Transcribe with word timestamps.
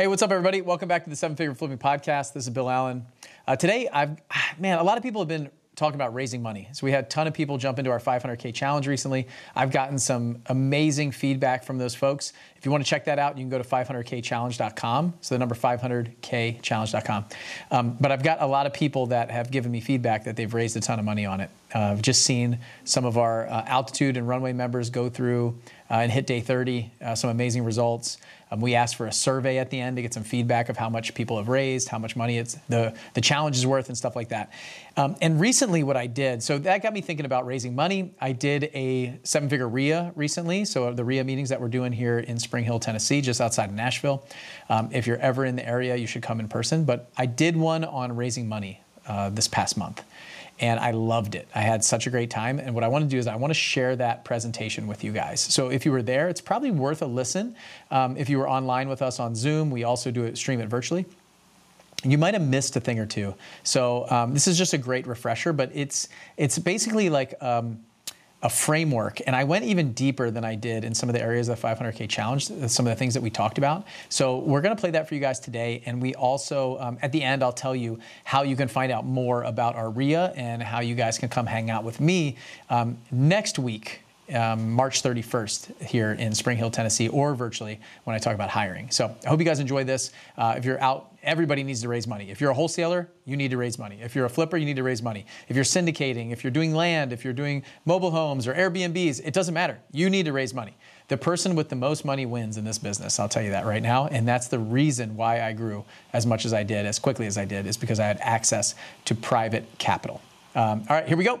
Hey, 0.00 0.06
what's 0.06 0.22
up, 0.22 0.30
everybody? 0.30 0.60
Welcome 0.60 0.86
back 0.86 1.02
to 1.02 1.10
the 1.10 1.16
Seven 1.16 1.36
Figure 1.36 1.56
Flipping 1.56 1.76
Podcast. 1.76 2.32
This 2.32 2.44
is 2.44 2.50
Bill 2.50 2.70
Allen. 2.70 3.04
Uh, 3.48 3.56
today, 3.56 3.88
I've 3.92 4.16
man, 4.60 4.78
a 4.78 4.84
lot 4.84 4.96
of 4.96 5.02
people 5.02 5.20
have 5.20 5.26
been 5.26 5.50
talking 5.74 5.96
about 5.96 6.14
raising 6.14 6.40
money. 6.40 6.68
So 6.72 6.84
we 6.84 6.92
had 6.92 7.04
a 7.04 7.08
ton 7.08 7.26
of 7.26 7.34
people 7.34 7.58
jump 7.58 7.80
into 7.80 7.90
our 7.90 7.98
500k 7.98 8.54
challenge 8.54 8.86
recently. 8.86 9.26
I've 9.56 9.72
gotten 9.72 9.98
some 9.98 10.42
amazing 10.46 11.10
feedback 11.10 11.64
from 11.64 11.78
those 11.78 11.96
folks. 11.96 12.32
If 12.56 12.64
you 12.64 12.70
want 12.70 12.84
to 12.84 12.88
check 12.90 13.06
that 13.06 13.18
out, 13.18 13.38
you 13.38 13.42
can 13.42 13.48
go 13.48 13.58
to 13.58 13.64
500kchallenge.com. 13.64 15.14
So 15.20 15.34
the 15.34 15.38
number 15.38 15.56
500kchallenge.com. 15.56 17.24
Um, 17.70 17.96
but 18.00 18.12
I've 18.12 18.22
got 18.22 18.40
a 18.40 18.46
lot 18.46 18.66
of 18.66 18.72
people 18.72 19.06
that 19.06 19.32
have 19.32 19.50
given 19.50 19.72
me 19.72 19.80
feedback 19.80 20.24
that 20.24 20.36
they've 20.36 20.52
raised 20.52 20.76
a 20.76 20.80
ton 20.80 21.00
of 21.00 21.04
money 21.04 21.26
on 21.26 21.40
it. 21.40 21.50
Uh, 21.74 21.78
I've 21.78 22.02
just 22.02 22.22
seen 22.22 22.58
some 22.84 23.04
of 23.04 23.18
our 23.18 23.48
uh, 23.48 23.64
altitude 23.66 24.16
and 24.16 24.28
runway 24.28 24.52
members 24.52 24.90
go 24.90 25.08
through 25.08 25.58
and 25.96 26.12
hit 26.12 26.26
day 26.26 26.40
30, 26.40 26.90
uh, 27.00 27.14
some 27.14 27.30
amazing 27.30 27.64
results. 27.64 28.18
Um, 28.50 28.60
we 28.60 28.74
asked 28.74 28.96
for 28.96 29.06
a 29.06 29.12
survey 29.12 29.58
at 29.58 29.70
the 29.70 29.80
end 29.80 29.96
to 29.96 30.02
get 30.02 30.14
some 30.14 30.22
feedback 30.22 30.68
of 30.68 30.76
how 30.76 30.88
much 30.88 31.14
people 31.14 31.36
have 31.36 31.48
raised, 31.48 31.88
how 31.88 31.98
much 31.98 32.16
money 32.16 32.38
it's 32.38 32.56
the 32.68 32.94
the 33.14 33.20
challenge 33.20 33.56
is 33.56 33.66
worth, 33.66 33.88
and 33.88 33.96
stuff 33.96 34.16
like 34.16 34.30
that. 34.30 34.52
Um, 34.96 35.16
and 35.20 35.40
recently, 35.40 35.82
what 35.82 35.96
I 35.96 36.06
did, 36.06 36.42
so 36.42 36.58
that 36.58 36.82
got 36.82 36.92
me 36.92 37.00
thinking 37.00 37.26
about 37.26 37.46
raising 37.46 37.74
money. 37.74 38.14
I 38.20 38.32
did 38.32 38.64
a 38.74 39.18
seven-figure 39.22 39.68
RIA 39.68 40.12
recently, 40.16 40.64
so 40.64 40.92
the 40.92 41.04
RIA 41.04 41.24
meetings 41.24 41.50
that 41.50 41.60
we're 41.60 41.68
doing 41.68 41.92
here 41.92 42.18
in 42.18 42.38
Spring 42.38 42.64
Hill, 42.64 42.80
Tennessee, 42.80 43.20
just 43.20 43.40
outside 43.40 43.68
of 43.68 43.74
Nashville. 43.74 44.26
Um, 44.68 44.88
if 44.92 45.06
you're 45.06 45.18
ever 45.18 45.44
in 45.44 45.56
the 45.56 45.66
area, 45.66 45.96
you 45.96 46.06
should 46.06 46.22
come 46.22 46.40
in 46.40 46.48
person. 46.48 46.84
But 46.84 47.10
I 47.16 47.26
did 47.26 47.56
one 47.56 47.84
on 47.84 48.16
raising 48.16 48.48
money 48.48 48.82
uh, 49.06 49.30
this 49.30 49.48
past 49.48 49.76
month 49.76 50.02
and 50.60 50.80
I 50.80 50.90
loved 50.90 51.34
it. 51.34 51.48
I 51.54 51.60
had 51.60 51.84
such 51.84 52.06
a 52.06 52.10
great 52.10 52.30
time. 52.30 52.58
And 52.58 52.74
what 52.74 52.84
I 52.84 52.88
want 52.88 53.04
to 53.04 53.08
do 53.08 53.18
is 53.18 53.26
I 53.26 53.36
want 53.36 53.50
to 53.50 53.54
share 53.54 53.94
that 53.96 54.24
presentation 54.24 54.86
with 54.86 55.04
you 55.04 55.12
guys. 55.12 55.40
So 55.40 55.70
if 55.70 55.86
you 55.86 55.92
were 55.92 56.02
there, 56.02 56.28
it's 56.28 56.40
probably 56.40 56.70
worth 56.70 57.02
a 57.02 57.06
listen. 57.06 57.54
Um, 57.90 58.16
if 58.16 58.28
you 58.28 58.38
were 58.38 58.48
online 58.48 58.88
with 58.88 59.02
us 59.02 59.20
on 59.20 59.34
Zoom, 59.34 59.70
we 59.70 59.84
also 59.84 60.10
do 60.10 60.24
it 60.24 60.36
stream 60.36 60.60
it 60.60 60.68
virtually. 60.68 61.06
You 62.04 62.18
might 62.18 62.34
have 62.34 62.46
missed 62.46 62.76
a 62.76 62.80
thing 62.80 62.98
or 62.98 63.06
two. 63.06 63.34
So 63.64 64.08
um, 64.10 64.32
this 64.32 64.46
is 64.46 64.56
just 64.56 64.72
a 64.72 64.78
great 64.78 65.06
refresher, 65.06 65.52
but 65.52 65.70
it's 65.74 66.08
it's 66.36 66.58
basically 66.58 67.10
like. 67.10 67.34
Um, 67.42 67.80
a 68.42 68.48
framework. 68.48 69.20
And 69.26 69.34
I 69.34 69.44
went 69.44 69.64
even 69.64 69.92
deeper 69.92 70.30
than 70.30 70.44
I 70.44 70.54
did 70.54 70.84
in 70.84 70.94
some 70.94 71.08
of 71.08 71.14
the 71.14 71.20
areas 71.20 71.48
of 71.48 71.60
the 71.60 71.66
500K 71.66 72.08
challenge, 72.08 72.46
some 72.46 72.86
of 72.86 72.90
the 72.90 72.96
things 72.96 73.14
that 73.14 73.22
we 73.22 73.30
talked 73.30 73.58
about. 73.58 73.86
So 74.08 74.38
we're 74.38 74.60
going 74.60 74.76
to 74.76 74.80
play 74.80 74.92
that 74.92 75.08
for 75.08 75.14
you 75.14 75.20
guys 75.20 75.40
today. 75.40 75.82
And 75.86 76.00
we 76.00 76.14
also, 76.14 76.78
um, 76.78 76.98
at 77.02 77.10
the 77.10 77.22
end, 77.22 77.42
I'll 77.42 77.52
tell 77.52 77.74
you 77.74 77.98
how 78.24 78.42
you 78.42 78.54
can 78.54 78.68
find 78.68 78.92
out 78.92 79.04
more 79.04 79.42
about 79.42 79.74
our 79.74 79.90
RIA 79.90 80.32
and 80.36 80.62
how 80.62 80.80
you 80.80 80.94
guys 80.94 81.18
can 81.18 81.28
come 81.28 81.46
hang 81.46 81.68
out 81.68 81.82
with 81.82 82.00
me 82.00 82.36
um, 82.70 82.98
next 83.10 83.58
week 83.58 84.02
um, 84.32 84.72
March 84.72 85.02
31st 85.02 85.82
here 85.82 86.12
in 86.12 86.34
Spring 86.34 86.58
Hill, 86.58 86.70
Tennessee, 86.70 87.08
or 87.08 87.34
virtually 87.34 87.80
when 88.04 88.14
I 88.14 88.18
talk 88.18 88.34
about 88.34 88.50
hiring. 88.50 88.90
So 88.90 89.14
I 89.24 89.28
hope 89.28 89.38
you 89.38 89.44
guys 89.44 89.60
enjoy 89.60 89.84
this. 89.84 90.12
Uh, 90.36 90.54
if 90.56 90.64
you're 90.64 90.80
out, 90.80 91.12
everybody 91.28 91.62
needs 91.62 91.82
to 91.82 91.88
raise 91.88 92.06
money. 92.06 92.30
If 92.30 92.40
you're 92.40 92.50
a 92.50 92.54
wholesaler, 92.54 93.08
you 93.26 93.36
need 93.36 93.50
to 93.50 93.58
raise 93.58 93.78
money. 93.78 94.00
If 94.02 94.14
you're 94.14 94.24
a 94.24 94.30
flipper, 94.30 94.56
you 94.56 94.64
need 94.64 94.76
to 94.76 94.82
raise 94.82 95.02
money. 95.02 95.26
If 95.48 95.56
you're 95.56 95.64
syndicating, 95.64 96.32
if 96.32 96.42
you're 96.42 96.50
doing 96.50 96.74
land, 96.74 97.12
if 97.12 97.22
you're 97.22 97.34
doing 97.34 97.62
mobile 97.84 98.10
homes 98.10 98.48
or 98.48 98.54
Airbnbs, 98.54 99.20
it 99.22 99.34
doesn't 99.34 99.52
matter. 99.52 99.78
You 99.92 100.08
need 100.08 100.24
to 100.24 100.32
raise 100.32 100.54
money. 100.54 100.74
The 101.08 101.18
person 101.18 101.54
with 101.54 101.68
the 101.68 101.76
most 101.76 102.04
money 102.04 102.24
wins 102.24 102.56
in 102.56 102.64
this 102.64 102.78
business. 102.78 103.20
I'll 103.20 103.28
tell 103.28 103.42
you 103.42 103.50
that 103.50 103.66
right 103.66 103.82
now. 103.82 104.06
And 104.06 104.26
that's 104.26 104.48
the 104.48 104.58
reason 104.58 105.16
why 105.16 105.42
I 105.42 105.52
grew 105.52 105.84
as 106.14 106.24
much 106.24 106.46
as 106.46 106.54
I 106.54 106.62
did, 106.62 106.86
as 106.86 106.98
quickly 106.98 107.26
as 107.26 107.36
I 107.36 107.44
did, 107.44 107.66
is 107.66 107.76
because 107.76 108.00
I 108.00 108.06
had 108.06 108.18
access 108.20 108.74
to 109.04 109.14
private 109.14 109.66
capital. 109.78 110.22
Um, 110.54 110.84
all 110.88 110.96
right, 110.96 111.06
here 111.06 111.16
we 111.16 111.24
go. 111.24 111.40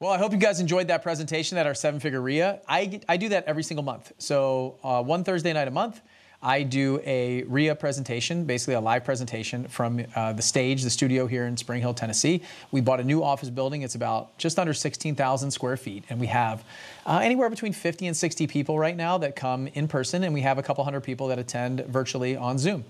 Well, 0.00 0.10
I 0.10 0.16
hope 0.16 0.32
you 0.32 0.38
guys 0.38 0.60
enjoyed 0.60 0.88
that 0.88 1.02
presentation 1.02 1.58
at 1.58 1.66
our 1.66 1.74
seven 1.74 2.00
figure 2.00 2.22
RIA. 2.22 2.62
I, 2.66 3.02
I 3.06 3.18
do 3.18 3.28
that 3.28 3.44
every 3.44 3.62
single 3.62 3.82
month. 3.84 4.12
So, 4.16 4.78
uh, 4.82 5.02
one 5.02 5.24
Thursday 5.24 5.52
night 5.52 5.68
a 5.68 5.70
month, 5.70 6.00
I 6.42 6.62
do 6.62 7.02
a 7.04 7.42
RIA 7.42 7.74
presentation, 7.74 8.44
basically 8.44 8.72
a 8.72 8.80
live 8.80 9.04
presentation 9.04 9.68
from 9.68 10.02
uh, 10.16 10.32
the 10.32 10.40
stage, 10.40 10.82
the 10.82 10.88
studio 10.88 11.26
here 11.26 11.44
in 11.44 11.54
Spring 11.54 11.82
Hill, 11.82 11.92
Tennessee. 11.92 12.40
We 12.70 12.80
bought 12.80 12.98
a 12.98 13.04
new 13.04 13.22
office 13.22 13.50
building. 13.50 13.82
It's 13.82 13.94
about 13.94 14.38
just 14.38 14.58
under 14.58 14.72
16,000 14.72 15.50
square 15.50 15.76
feet, 15.76 16.04
and 16.08 16.18
we 16.18 16.28
have 16.28 16.64
uh, 17.04 17.20
anywhere 17.22 17.50
between 17.50 17.74
50 17.74 18.06
and 18.06 18.16
60 18.16 18.46
people 18.46 18.78
right 18.78 18.96
now 18.96 19.18
that 19.18 19.36
come 19.36 19.66
in 19.68 19.86
person, 19.86 20.24
and 20.24 20.32
we 20.32 20.40
have 20.40 20.56
a 20.56 20.62
couple 20.62 20.82
hundred 20.82 21.02
people 21.02 21.28
that 21.28 21.38
attend 21.38 21.84
virtually 21.86 22.36
on 22.36 22.56
Zoom. 22.56 22.84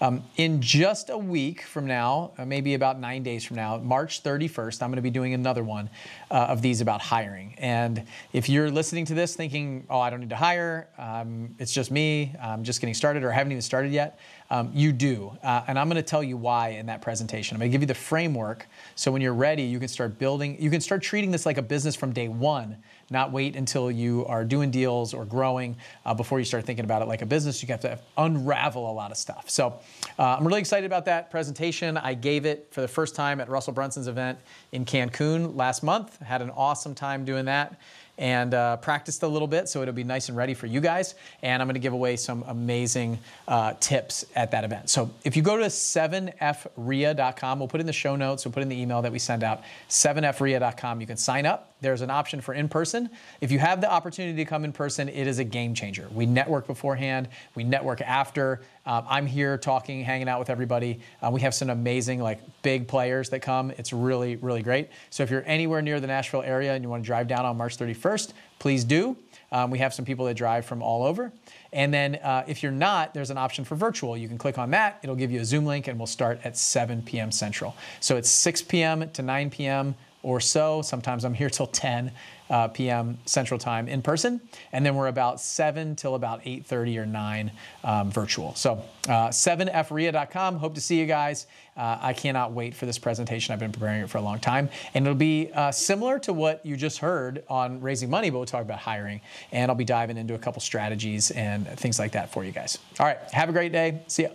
Um, 0.00 0.24
in 0.36 0.62
just 0.62 1.10
a 1.10 1.18
week 1.18 1.62
from 1.62 1.86
now, 1.86 2.32
uh, 2.38 2.46
maybe 2.46 2.72
about 2.72 2.98
nine 2.98 3.22
days 3.22 3.44
from 3.44 3.56
now, 3.56 3.76
March 3.76 4.22
31st, 4.22 4.82
I'm 4.82 4.88
going 4.88 4.96
to 4.96 5.02
be 5.02 5.10
doing 5.10 5.34
another 5.34 5.62
one 5.62 5.90
uh, 6.30 6.46
of 6.48 6.62
these 6.62 6.80
about 6.80 7.02
hiring. 7.02 7.54
And 7.58 8.02
if 8.32 8.48
you're 8.48 8.70
listening 8.70 9.04
to 9.06 9.14
this 9.14 9.36
thinking, 9.36 9.84
oh, 9.90 10.00
I 10.00 10.08
don't 10.08 10.20
need 10.20 10.30
to 10.30 10.36
hire, 10.36 10.88
um, 10.96 11.54
it's 11.58 11.72
just 11.72 11.90
me, 11.90 12.34
I'm 12.40 12.64
just 12.64 12.80
getting 12.94 12.98
started 12.98 13.24
or 13.24 13.30
haven't 13.30 13.52
even 13.52 13.62
started 13.62 13.92
yet, 13.92 14.18
um, 14.50 14.70
you 14.72 14.92
do. 14.92 15.36
Uh, 15.42 15.62
and 15.66 15.78
I'm 15.78 15.88
going 15.88 16.02
to 16.02 16.08
tell 16.08 16.22
you 16.22 16.36
why 16.36 16.70
in 16.70 16.86
that 16.86 17.02
presentation. 17.02 17.56
I'm 17.56 17.60
going 17.60 17.70
to 17.70 17.74
give 17.74 17.82
you 17.82 17.86
the 17.86 17.94
framework 17.94 18.66
so 18.94 19.10
when 19.10 19.20
you're 19.20 19.34
ready, 19.34 19.62
you 19.62 19.78
can 19.78 19.88
start 19.88 20.18
building, 20.18 20.56
you 20.60 20.70
can 20.70 20.80
start 20.80 21.02
treating 21.02 21.30
this 21.30 21.44
like 21.46 21.58
a 21.58 21.62
business 21.62 21.96
from 21.96 22.12
day 22.12 22.28
one, 22.28 22.76
not 23.10 23.32
wait 23.32 23.56
until 23.56 23.90
you 23.90 24.24
are 24.26 24.44
doing 24.44 24.70
deals 24.70 25.12
or 25.14 25.24
growing 25.24 25.76
uh, 26.04 26.14
before 26.14 26.38
you 26.38 26.44
start 26.44 26.64
thinking 26.64 26.84
about 26.84 27.02
it 27.02 27.08
like 27.08 27.22
a 27.22 27.26
business. 27.26 27.62
You 27.62 27.68
have 27.68 27.80
to 27.80 27.98
unravel 28.16 28.90
a 28.90 28.92
lot 28.92 29.10
of 29.10 29.16
stuff. 29.16 29.50
So 29.50 29.80
uh, 30.18 30.36
I'm 30.36 30.46
really 30.46 30.60
excited 30.60 30.86
about 30.86 31.04
that 31.06 31.30
presentation. 31.30 31.96
I 31.96 32.14
gave 32.14 32.46
it 32.46 32.68
for 32.70 32.80
the 32.80 32.88
first 32.88 33.16
time 33.16 33.40
at 33.40 33.48
Russell 33.48 33.72
Brunson's 33.72 34.08
event 34.08 34.38
in 34.72 34.84
Cancun 34.84 35.56
last 35.56 35.82
month. 35.82 36.20
Had 36.20 36.42
an 36.42 36.50
awesome 36.50 36.94
time 36.94 37.24
doing 37.24 37.46
that 37.46 37.80
and 38.18 38.54
uh, 38.54 38.76
practiced 38.78 39.22
a 39.22 39.28
little 39.28 39.48
bit 39.48 39.68
so 39.68 39.82
it'll 39.82 39.94
be 39.94 40.04
nice 40.04 40.28
and 40.28 40.36
ready 40.36 40.54
for 40.54 40.66
you 40.66 40.80
guys. 40.80 41.14
And 41.42 41.60
I'm 41.60 41.66
going 41.68 41.74
to 41.74 41.80
give 41.80 41.92
away 41.92 42.16
some 42.16 42.44
amazing 42.46 43.18
uh, 43.48 43.74
tips 43.80 44.24
at 44.34 44.50
that 44.52 44.64
event. 44.64 44.90
So 44.90 45.10
if 45.24 45.36
you 45.36 45.42
go 45.42 45.56
to 45.56 45.66
7fria.com, 45.66 47.58
we'll 47.58 47.68
put 47.68 47.80
in 47.80 47.86
the 47.86 47.92
show 47.92 48.16
notes, 48.16 48.44
we'll 48.44 48.52
put 48.52 48.62
in 48.62 48.68
the 48.68 48.80
email 48.80 49.02
that 49.02 49.12
we 49.12 49.18
send 49.18 49.42
out, 49.42 49.62
7fria.com. 49.88 51.00
You 51.00 51.06
can 51.06 51.16
sign 51.16 51.46
up. 51.46 51.73
There's 51.84 52.00
an 52.00 52.08
option 52.08 52.40
for 52.40 52.54
in 52.54 52.70
person. 52.70 53.10
If 53.42 53.52
you 53.52 53.58
have 53.58 53.82
the 53.82 53.92
opportunity 53.92 54.42
to 54.42 54.46
come 54.46 54.64
in 54.64 54.72
person, 54.72 55.06
it 55.10 55.26
is 55.26 55.38
a 55.38 55.44
game 55.44 55.74
changer. 55.74 56.08
We 56.14 56.24
network 56.24 56.66
beforehand, 56.66 57.28
we 57.54 57.62
network 57.62 58.00
after. 58.00 58.62
Um, 58.86 59.04
I'm 59.06 59.26
here 59.26 59.58
talking, 59.58 60.02
hanging 60.02 60.26
out 60.26 60.38
with 60.38 60.48
everybody. 60.48 61.00
Uh, 61.20 61.30
we 61.30 61.42
have 61.42 61.52
some 61.52 61.68
amazing, 61.68 62.22
like, 62.22 62.40
big 62.62 62.88
players 62.88 63.28
that 63.30 63.40
come. 63.40 63.70
It's 63.72 63.92
really, 63.92 64.36
really 64.36 64.62
great. 64.62 64.88
So 65.10 65.22
if 65.22 65.30
you're 65.30 65.44
anywhere 65.44 65.82
near 65.82 66.00
the 66.00 66.06
Nashville 66.06 66.40
area 66.40 66.72
and 66.72 66.82
you 66.82 66.88
want 66.88 67.02
to 67.02 67.06
drive 67.06 67.28
down 67.28 67.44
on 67.44 67.58
March 67.58 67.76
31st, 67.76 68.32
please 68.58 68.82
do. 68.82 69.14
Um, 69.52 69.70
we 69.70 69.78
have 69.80 69.92
some 69.92 70.06
people 70.06 70.24
that 70.24 70.38
drive 70.38 70.64
from 70.64 70.82
all 70.82 71.04
over. 71.04 71.32
And 71.70 71.92
then 71.92 72.14
uh, 72.16 72.44
if 72.48 72.62
you're 72.62 72.72
not, 72.72 73.12
there's 73.12 73.30
an 73.30 73.36
option 73.36 73.66
for 73.66 73.74
virtual. 73.74 74.16
You 74.16 74.26
can 74.26 74.38
click 74.38 74.56
on 74.56 74.70
that. 74.70 75.00
It'll 75.02 75.16
give 75.16 75.30
you 75.30 75.40
a 75.40 75.44
Zoom 75.44 75.66
link, 75.66 75.86
and 75.86 75.98
we'll 75.98 76.06
start 76.06 76.40
at 76.44 76.56
7 76.56 77.02
p.m. 77.02 77.30
Central. 77.30 77.76
So 78.00 78.16
it's 78.16 78.30
6 78.30 78.62
p.m. 78.62 79.10
to 79.10 79.20
9 79.20 79.50
p.m 79.50 79.94
or 80.24 80.40
so. 80.40 80.82
Sometimes 80.82 81.24
I'm 81.24 81.34
here 81.34 81.50
till 81.50 81.68
10 81.68 82.10
uh, 82.50 82.68
p.m. 82.68 83.18
Central 83.26 83.58
Time 83.58 83.86
in 83.88 84.02
person, 84.02 84.40
and 84.72 84.84
then 84.84 84.96
we're 84.96 85.06
about 85.06 85.40
7 85.40 85.94
till 85.96 86.14
about 86.14 86.42
8:30 86.42 86.96
or 86.98 87.06
9 87.06 87.52
um, 87.84 88.10
virtual. 88.10 88.54
So 88.54 88.82
uh, 89.08 89.28
7fria.com. 89.28 90.56
Hope 90.56 90.74
to 90.74 90.80
see 90.80 90.98
you 90.98 91.06
guys. 91.06 91.46
Uh, 91.76 91.98
I 92.00 92.12
cannot 92.12 92.52
wait 92.52 92.74
for 92.74 92.86
this 92.86 92.98
presentation. 92.98 93.52
I've 93.52 93.58
been 93.58 93.72
preparing 93.72 94.02
it 94.02 94.10
for 94.10 94.18
a 94.18 94.22
long 94.22 94.40
time, 94.40 94.68
and 94.94 95.06
it'll 95.06 95.16
be 95.16 95.50
uh, 95.54 95.70
similar 95.70 96.18
to 96.20 96.32
what 96.32 96.64
you 96.64 96.76
just 96.76 96.98
heard 96.98 97.44
on 97.48 97.80
raising 97.80 98.10
money, 98.10 98.30
but 98.30 98.38
we'll 98.38 98.46
talk 98.46 98.62
about 98.62 98.78
hiring, 98.78 99.20
and 99.52 99.70
I'll 99.70 99.76
be 99.76 99.84
diving 99.84 100.16
into 100.16 100.34
a 100.34 100.38
couple 100.38 100.60
strategies 100.60 101.30
and 101.32 101.66
things 101.78 101.98
like 101.98 102.12
that 102.12 102.32
for 102.32 102.44
you 102.44 102.52
guys. 102.52 102.78
All 102.98 103.06
right, 103.06 103.18
have 103.32 103.48
a 103.48 103.52
great 103.52 103.72
day. 103.72 104.02
See 104.08 104.24
ya. 104.24 104.30